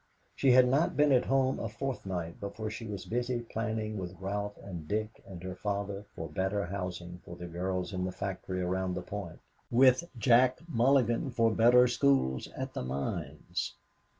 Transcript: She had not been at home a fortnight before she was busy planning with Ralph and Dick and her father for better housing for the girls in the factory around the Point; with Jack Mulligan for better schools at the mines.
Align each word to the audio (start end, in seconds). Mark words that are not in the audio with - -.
She 0.35 0.53
had 0.53 0.67
not 0.67 0.97
been 0.97 1.11
at 1.11 1.25
home 1.25 1.59
a 1.59 1.69
fortnight 1.69 2.39
before 2.39 2.71
she 2.71 2.87
was 2.87 3.05
busy 3.05 3.41
planning 3.41 3.99
with 3.99 4.17
Ralph 4.19 4.57
and 4.57 4.87
Dick 4.87 5.23
and 5.27 5.43
her 5.43 5.53
father 5.53 6.05
for 6.15 6.27
better 6.27 6.65
housing 6.65 7.19
for 7.23 7.35
the 7.35 7.45
girls 7.45 7.93
in 7.93 8.03
the 8.03 8.11
factory 8.11 8.63
around 8.63 8.95
the 8.95 9.03
Point; 9.03 9.41
with 9.69 10.05
Jack 10.17 10.67
Mulligan 10.67 11.29
for 11.29 11.51
better 11.51 11.85
schools 11.85 12.47
at 12.57 12.73
the 12.73 12.81
mines. 12.81 13.75